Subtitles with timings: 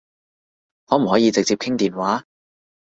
[0.85, 2.25] 可唔可以直接傾電話？